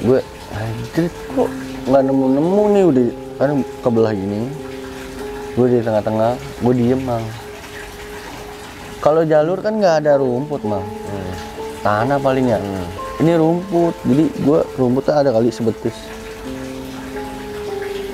[0.00, 0.24] Gue
[0.56, 1.52] anjir kok
[1.84, 3.50] nggak nemu-nemu nih udah kan
[3.84, 4.48] kebelah gini.
[5.52, 6.32] Gue di tengah-tengah,
[6.64, 7.24] gue diem, Mang.
[9.04, 10.80] Kalau jalur kan nggak ada rumput, Mang.
[10.80, 11.32] Hmm.
[11.84, 12.56] Tanah paling ya.
[13.20, 16.21] Ini rumput, jadi gue rumputnya ada kali sebetis.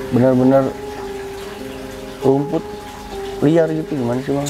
[0.08, 0.64] Bener-bener
[2.24, 2.64] rumput
[3.44, 4.48] liar gitu gimana sih bang?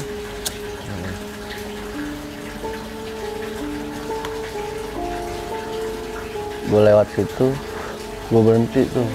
[6.69, 7.47] Gue lewat situ,
[8.29, 9.09] gue berhenti tuh.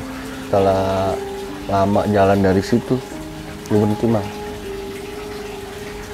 [0.46, 1.14] Setelah
[1.70, 2.98] lama jalan dari situ,
[3.70, 4.26] gue berhenti bang.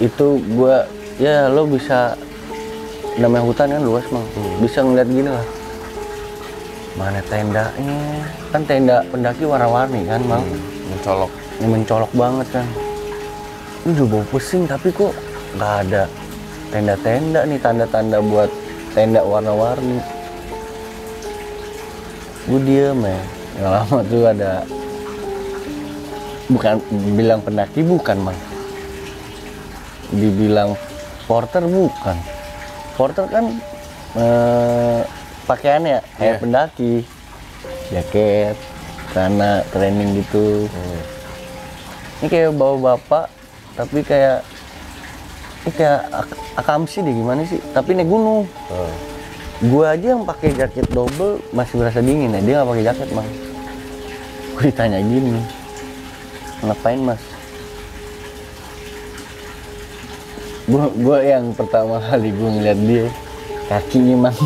[0.00, 0.76] Itu gue,
[1.20, 2.16] ya lo bisa
[3.20, 4.24] namanya hutan kan luas mang
[4.62, 5.44] bisa ngeliat gini lah
[6.98, 7.98] mana tendanya
[8.50, 10.46] kan tenda pendaki warna-warni kan mang
[10.90, 11.30] Mencolok.
[11.62, 12.66] ini mencolok banget kan
[13.86, 15.14] ini udah bau pusing tapi kok
[15.56, 16.04] nggak ada
[16.70, 18.50] tenda-tenda nih tanda-tanda buat
[18.94, 19.98] tenda warna-warni.
[22.46, 23.20] Gue diem ya.
[23.60, 24.52] Nggak lama tuh ada
[26.50, 26.74] bukan
[27.14, 28.38] bilang pendaki bukan mang
[30.10, 30.74] dibilang
[31.26, 32.16] porter bukan.
[32.98, 33.44] Porter kan
[34.18, 35.00] eh,
[35.44, 36.40] pakaiannya kayak Iya.
[36.40, 36.94] pendaki
[37.88, 38.56] jaket
[39.10, 40.68] karena training gitu.
[42.20, 43.26] Ini kayak bawa bapak
[43.74, 44.44] tapi kayak
[45.60, 47.60] ini kayak ak- akamsi deh gimana sih?
[47.70, 48.44] Tapi naik gunung.
[48.68, 48.92] Oh.
[49.62, 53.28] gua aja yang pakai jaket double masih berasa dingin ya dia nggak pakai jaket bang
[54.50, 55.40] gue ditanya gini
[56.60, 57.20] ngapain mas?
[60.64, 63.04] Gua gua yang pertama kali gua ngeliat dia
[63.66, 64.38] kakinya mang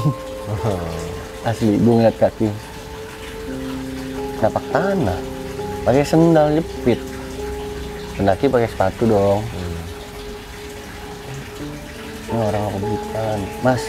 [1.48, 2.48] asli gua ngeliat kaki.
[4.40, 5.20] Tapak tanah.
[5.85, 7.00] Pakai sendal jepit
[8.14, 9.42] pendaki pakai sepatu dong.
[12.30, 13.83] Ini orang kebutuhan mas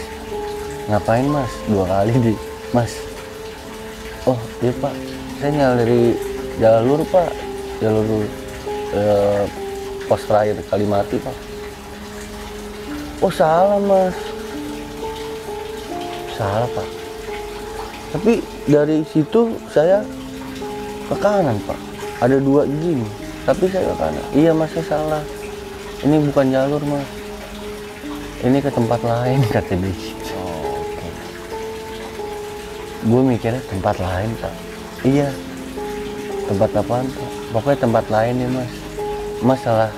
[0.86, 1.52] ngapain mas?
[1.70, 2.34] Dua kali di.
[2.74, 2.92] Mas.
[4.26, 4.94] Oh iya pak.
[5.38, 6.02] Saya nyala dari
[6.58, 7.30] jalur pak.
[7.78, 8.06] Jalur
[8.94, 9.44] eh,
[10.10, 11.36] pos terakhir Kalimati pak.
[13.22, 14.14] Oh salah mas
[16.36, 16.88] salah pak.
[18.12, 20.04] Tapi dari situ saya
[21.08, 21.80] ke kanan pak.
[22.20, 23.04] Ada dua gini
[23.46, 25.22] tapi saya ke kanan iya mas saya salah.
[26.04, 27.08] Ini bukan jalur mas.
[28.44, 29.96] Ini ke tempat lain kata dia.
[30.36, 31.08] Oh, oke.
[33.06, 34.54] gue mikirnya tempat lain pak.
[35.06, 35.28] Iya
[36.46, 37.30] tempat apaan pak?
[37.54, 38.72] Pokoknya tempat lain ya mas.
[39.40, 39.90] Mas salah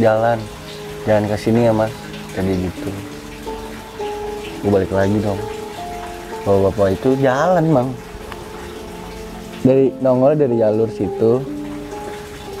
[0.00, 0.38] jalan.
[1.04, 1.92] Jangan ke sini ya mas.
[2.34, 2.90] Tadi gitu.
[4.64, 5.53] Gue balik lagi dong
[6.44, 7.88] bapak bapak itu jalan bang.
[9.64, 11.40] Dari nongol dari jalur situ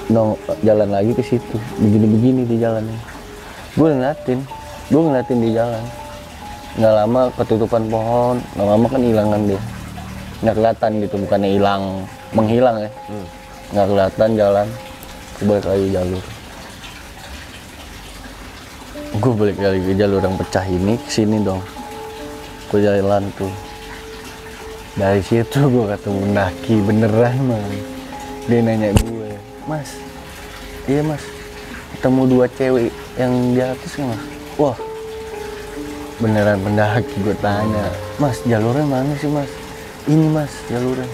[0.08, 1.60] nong jalan lagi ke situ.
[1.76, 2.96] Begini begini di jalannya.
[3.76, 4.40] Gue ngeliatin
[4.88, 5.84] gue ngeliatin di jalan.
[6.80, 9.60] Nggak lama ketutupan pohon nggak lama kan hilangan dia.
[10.40, 11.82] Nggak kelihatan gitu bukannya hilang
[12.32, 12.90] menghilang ya.
[13.12, 13.26] Hmm.
[13.74, 14.66] nggak kelihatan jalan
[15.36, 16.24] gue balik lagi jalur.
[19.20, 21.60] Gue balik lagi ke jalur yang pecah ini ke sini dong.
[22.72, 23.73] Gue jalan tuh
[24.94, 27.66] dari situ gue ketemu Naki beneran man.
[28.46, 29.34] Dia nanya gue
[29.66, 29.90] mas
[30.86, 31.24] iya mas.
[31.98, 34.22] Ketemu dua cewek yang di atas kan mas?
[34.54, 34.78] Wah
[36.22, 37.90] beneran pendaki gue tanya
[38.22, 39.50] mas jalurnya mana sih mas?
[40.06, 41.08] Ini mas jalurnya.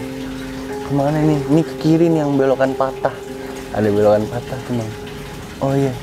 [0.85, 3.17] Ke mana nih ini ke kiri nih yang belokan patah.
[3.73, 4.77] Ada belokan patah tuh
[5.65, 5.95] oh iya.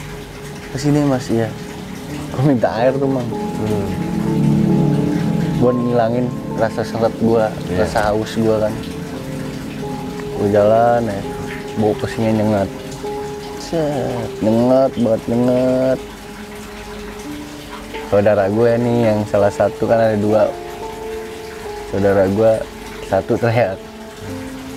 [0.73, 1.29] Ke sini mas.
[1.29, 1.51] Iya.
[2.33, 3.27] Gue minta air tuh mang.
[3.27, 4.06] Hmm.
[5.57, 7.83] Buat ngilangin rasa seret gua Iya.
[7.85, 8.73] rasa haus gua kan.
[10.37, 11.21] Gue jalan ya.
[11.77, 12.69] Bau pesingnya nyengat.
[13.57, 15.99] Set nyengat banget nyengat.
[18.07, 20.47] Saudara gue nih yang salah satu kan ada dua.
[21.91, 22.51] Saudara gue
[23.09, 23.77] satu teriak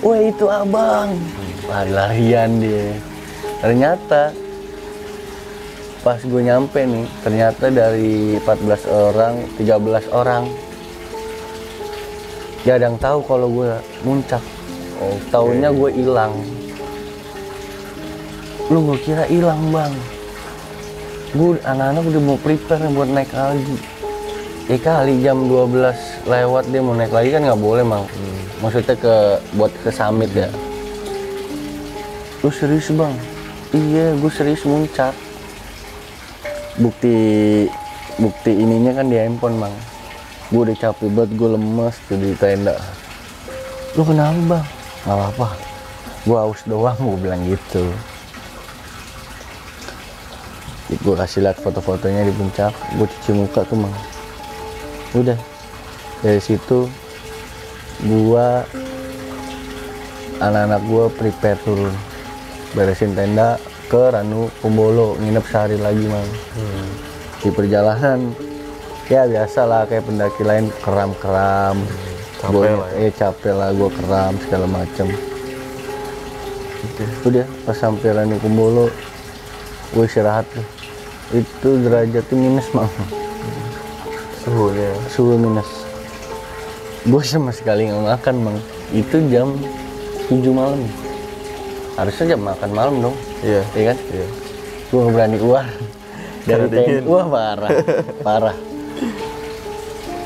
[0.01, 1.13] wah itu abang.
[1.69, 2.89] Lari-larian dia.
[3.61, 4.33] Ternyata
[6.01, 10.49] pas gue nyampe nih ternyata dari 14 orang 13 orang
[12.61, 13.69] gak ada yang tahu kalau gue
[14.05, 14.43] muncak.
[15.01, 16.33] Oh taunya gue hilang.
[18.69, 19.93] Lu gue kira hilang bang?
[21.33, 23.77] Gue anak-anak udah mau prepare buat naik lagi
[24.69, 28.05] ya kali jam 12 lewat dia mau naik lagi kan nggak boleh mang.
[28.61, 29.15] Maksudnya ke
[29.57, 30.47] buat ke summit ya.
[32.45, 33.11] Lu serius bang?
[33.73, 35.11] Iya gue serius muncak.
[36.77, 37.15] Bukti
[38.21, 39.73] bukti ininya kan di handphone bang
[40.51, 42.75] gue udah capek banget gue lemes tuh di tenda
[43.95, 44.65] lu kenapa bang?
[45.03, 45.47] Nggak apa-apa.
[46.23, 47.83] Gue haus doang gue bilang gitu.
[51.01, 53.95] Gue kasih lihat foto-fotonya di puncak gue cuci muka tuh bang.
[55.11, 55.39] Udah.
[56.21, 56.85] Dari situ
[58.05, 58.61] gua
[60.37, 61.95] anak-anak gua prepare turun.
[62.71, 63.59] Beresin tenda
[63.91, 66.87] ke Ranu Kumbolo nginep sehari lagi mang Hmm.
[67.41, 68.31] di perjalanan
[69.11, 71.75] ya biasa lah kayak pendaki lain keram-keram.
[72.39, 73.03] Capek Gua- lah ya.
[73.05, 75.07] eh capek lah gua keram segala macem.
[77.21, 78.87] Udah pas sampai Ranu Kumbolo
[79.91, 80.65] gue istirahat tuh.
[81.35, 82.89] Itu derajatnya minus mang.
[84.41, 84.89] Suhunya.
[85.11, 85.69] suhu minus.
[87.05, 88.57] Gue sama sekali nggak makan bang
[88.95, 89.53] itu jam
[90.25, 90.81] 7 malam.
[91.99, 93.15] Harusnya jam makan malam dong.
[93.45, 93.61] Iya.
[93.77, 93.97] iya kan?
[94.09, 94.27] Iya.
[94.89, 95.65] gue nggak berani keluar.
[96.41, 97.03] Dari dingin.
[97.05, 97.69] wah parah.
[98.25, 98.70] Parah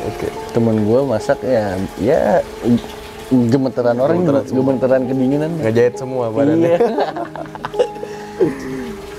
[0.06, 0.28] Oke.
[0.54, 2.40] temen gue masak ya ya
[3.34, 5.52] gemeteran orang Gemeteran gemeteran kedinginan.
[5.58, 6.78] Ngejahit semua badannya.
[6.78, 6.80] iya.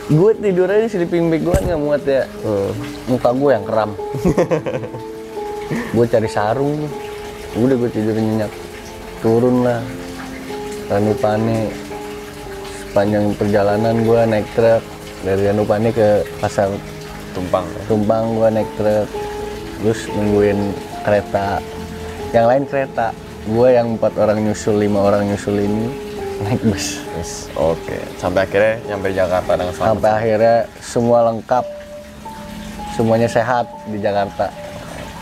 [0.07, 2.31] Gue tidur aja di sleeping bag gue nggak muat ya.
[2.47, 2.71] Oh.
[3.11, 3.91] muka gue yang kram
[5.99, 6.87] gue cari sarung.
[7.59, 8.53] Udah gue tidur nyenyak.
[9.19, 9.83] Turun lah.
[10.87, 11.75] Ranupane
[12.87, 14.83] sepanjang perjalanan gue naik truk.
[15.27, 16.71] Dari Ranupane ke pasar
[17.35, 17.67] Tumpang.
[17.91, 19.26] Tumpang gue naik truk
[19.81, 20.59] terus nungguin
[21.05, 21.61] kereta
[22.33, 23.13] yang lain kereta
[23.47, 25.93] gue yang empat orang nyusul lima orang nyusul ini
[26.43, 27.49] naik bus Yes.
[27.57, 27.97] Oke.
[28.21, 29.89] Sampai akhirnya nyampe Jakarta dengan selamat.
[29.89, 31.65] sampai akhirnya semua lengkap
[32.93, 34.53] semuanya sehat di Jakarta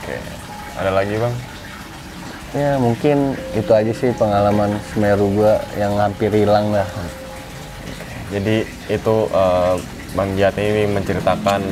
[0.03, 0.17] Oke.
[0.75, 1.35] Ada lagi bang?
[2.55, 6.87] Ya mungkin itu aja sih pengalaman Semeru gua yang hampir hilang lah.
[8.31, 9.75] Jadi itu eh,
[10.15, 11.63] Bang Jati ini menceritakan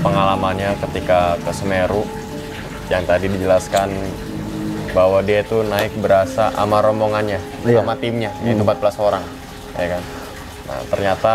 [0.00, 2.02] pengalamannya ketika ke Semeru
[2.86, 3.88] yang tadi dijelaskan
[4.90, 7.82] bahwa dia itu naik berasa sama rombongannya, Iya.
[7.82, 9.24] sama timnya, yaitu 14 orang,
[9.74, 10.02] ya kan.
[10.64, 11.32] Nah ternyata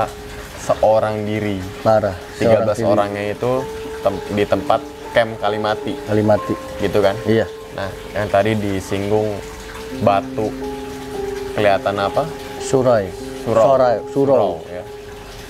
[0.59, 1.59] seorang diri.
[1.81, 2.85] parah 13 Seorang diri.
[2.87, 3.51] orangnya itu
[3.99, 4.79] tem- di tempat
[5.09, 7.17] camp Kalimati, kali mati gitu kan?
[7.25, 9.29] iya Nah, yang tadi disinggung
[9.99, 10.49] batu
[11.53, 12.23] kelihatan apa?
[12.59, 13.63] surai Surau.
[13.65, 14.83] Sorai, surau ya.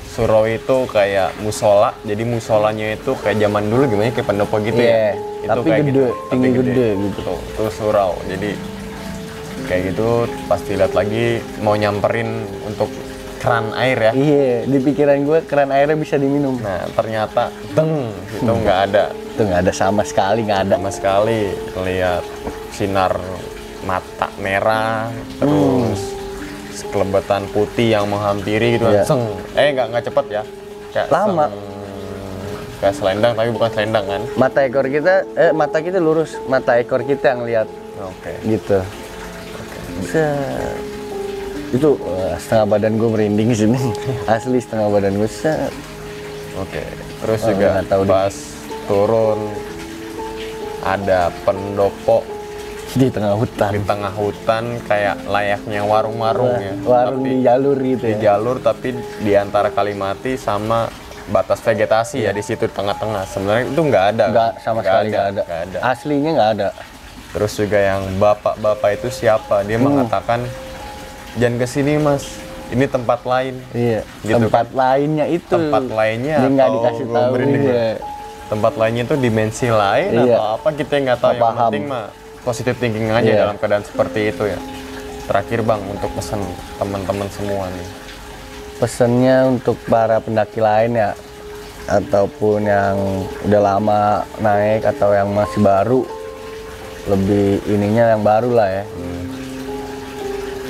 [0.10, 5.14] Surau itu kayak musola, jadi musolanya itu kayak zaman dulu gimana kayak pendopo gitu Iya,
[5.14, 5.48] ya.
[5.48, 7.20] tapi gede, tinggi gede gitu.
[7.24, 8.18] Tuh, itu surau.
[8.26, 8.52] Jadi
[9.66, 10.10] kayak gitu
[10.46, 11.26] pas dilihat lagi
[11.60, 12.30] mau nyamperin
[12.64, 12.90] untuk
[13.40, 14.12] keran air ya.
[14.12, 19.42] iya di pikiran gue keran airnya bisa diminum Nah, ternyata deng itu nggak ada itu
[19.42, 21.40] nggak ada sama sekali nggak ada sama sekali
[21.78, 22.24] lihat
[22.70, 23.16] sinar
[23.82, 25.08] mata merah
[25.40, 26.19] terus
[26.80, 29.04] sekelebetan putih yang menghampiri gitu Iya.
[29.04, 29.22] seng.
[29.54, 30.44] Eh nggak nggak cepet ya.
[30.90, 31.46] Kayak Lama.
[31.46, 31.54] seng,
[32.80, 34.22] kayak selendang tapi bukan selendang kan.
[34.34, 36.40] Mata ekor kita eh mata kita lurus.
[36.46, 37.68] Mata ekor kita yang lihat.
[38.00, 38.32] Oke.
[38.42, 38.80] Gitu.
[40.02, 40.80] Set.
[41.70, 43.78] itu wah, setengah badan gue merinding sini
[44.32, 45.70] asli setengah badan gue set.
[46.58, 46.82] Oke.
[47.20, 48.08] Terus Oh, juga deh.
[48.08, 48.34] pas
[48.86, 49.40] turun
[50.82, 52.24] ada pendopo
[52.90, 58.04] di tengah hutan di tengah hutan kayak layaknya warung-warung ya warung Tapi- di jalur gitu
[58.04, 58.88] di ya jalur tapi
[59.20, 60.90] di antara Kalimati sama
[61.28, 64.34] batas vegetasi ya di situ tengah-tengah sebenarnya itu nggak ada Iya.
[64.34, 65.42] nggak sama sekali nggak ada.
[65.46, 66.68] ada aslinya nggak ada
[67.30, 69.68] terus juga yang bapak-bapak itu siapa Hmm.
[69.68, 70.40] dia mengatakan
[71.36, 72.26] jangan ke sini mas
[72.70, 77.34] ini tempat lain iya Gitu tempat lainnya itu tempat lainnya dia nggak atau dikasih tahu
[77.36, 77.46] ya?
[77.46, 77.86] iya.
[78.50, 80.34] tempat lainnya itu dimensi lain Iya.
[80.34, 81.70] atau apa kita nggak tahu Nggak yang paham.
[81.70, 82.06] penting mah
[82.50, 83.40] positif thinking aja Iya.
[83.46, 84.58] dalam keadaan seperti itu ya.
[85.24, 86.42] Terakhir bang untuk pesan
[86.76, 87.88] teman-teman semua nih.
[88.76, 91.14] Pesannya untuk para pendaki lain ya
[91.86, 92.98] ataupun yang
[93.46, 94.02] udah lama
[94.40, 96.02] naik atau yang masih baru
[97.06, 98.86] lebih ininya yang baru lah ya.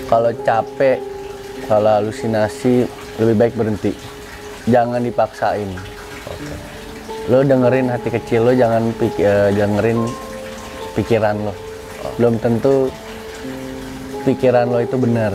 [0.06, 1.00] Kalau capek
[1.66, 3.94] kalau halusinasi lebih baik berhenti.
[4.66, 5.70] Jangan dipaksain.
[7.28, 10.02] Lo dengerin hati kecil lo jangan pik- eh, dengerin
[10.92, 11.54] pikiran lo
[12.20, 12.92] belum tentu
[14.24, 15.34] pikiran lo itu benar.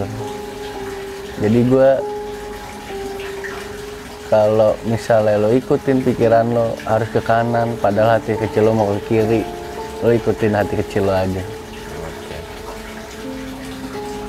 [1.40, 1.90] Jadi gue
[4.30, 9.00] kalau misalnya lo ikutin pikiran lo harus ke kanan padahal hati kecil lo mau ke
[9.08, 9.40] kiri
[10.00, 11.44] lo ikutin hati kecil lo aja.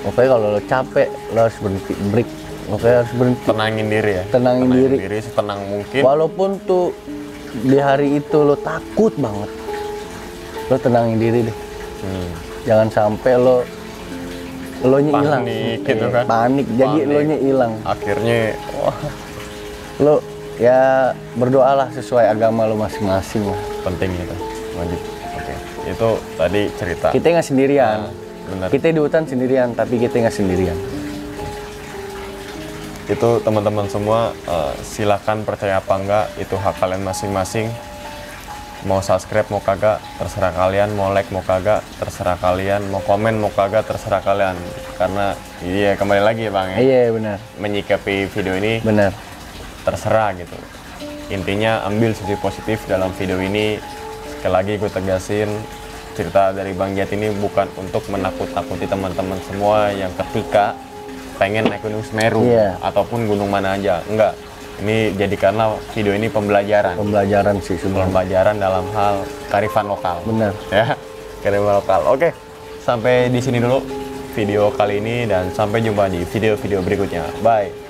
[0.05, 2.29] Oke kalau lo capek lo harus berhenti break.
[2.73, 3.45] Oke harus berhenti.
[3.45, 4.23] Tenangin diri ya.
[4.33, 5.17] Tenangin diri.
[5.21, 6.01] setenang mungkin.
[6.01, 6.95] Walaupun tuh
[7.63, 9.49] di hari itu lo takut banget.
[10.65, 11.64] Lo tenangin diri deh
[12.05, 12.29] Hmm.
[12.61, 13.65] jangan sampai lo
[14.83, 15.41] lo nya hilang.
[15.41, 16.25] Panik gitu Iya, kan.
[16.27, 16.65] panik.
[16.71, 17.09] Jadi Panik.
[17.09, 17.73] lo nya hilang.
[17.81, 18.37] Akhirnya
[18.75, 18.97] wah.
[19.97, 20.15] Lo
[20.55, 20.81] ya
[21.33, 23.59] berdoalah sesuai agama lo masing-masing lah.
[23.81, 24.35] Penting itu.
[24.75, 25.01] Wajib.
[25.33, 25.53] Oke.
[25.87, 27.07] Itu tadi cerita.
[27.09, 27.99] Kita nggak sendirian.
[28.45, 28.67] Benar.
[28.69, 30.77] Kita di hutan sendirian tapi kita nggak sendirian.
[33.05, 37.69] Itu teman-teman semua eh, silakan percaya apa enggak itu hak kalian masing-masing
[38.85, 40.93] mau subscribe mau kagak terserah kalian.
[40.93, 42.85] Mau like mau kagak terserah kalian.
[42.87, 44.55] Mau komen mau kagak terserah kalian.
[44.95, 45.33] Karena
[45.65, 46.77] iya kembali lagi ya bang ya.
[46.79, 47.37] Iya benar.
[47.57, 49.11] Menyikapi video ini benar.
[49.83, 50.55] terserah gitu.
[51.29, 53.81] Intinya ambil sisi positif dalam video ini.
[54.29, 55.49] Sekali lagi gue tegasin
[56.15, 60.71] cerita dari Bang Jat ini bukan untuk menakut-nakuti teman-teman semua yang ketika
[61.35, 62.79] pengen naik Gunung Semeru Iya.
[62.79, 63.99] ataupun gunung mana aja.
[64.07, 64.31] Enggak
[64.81, 66.99] ini jadikanlah video ini pembelajaran.
[66.99, 69.15] Pembelajaran sih sebenarnya pembelajaran dalam hal
[69.47, 70.19] karifan lokal.
[70.27, 70.51] Benar.
[70.73, 70.97] Ya
[71.43, 72.01] karifan lokal.
[72.11, 72.29] Oke
[72.83, 73.81] sampai di sini dulu
[74.35, 77.23] video kali ini dan sampai jumpa di video-video berikutnya.
[77.39, 77.84] Bye